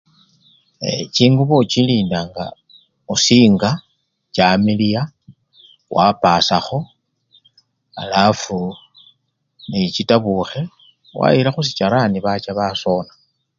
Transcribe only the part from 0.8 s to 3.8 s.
Ee! chingubo ochilinda nga osinga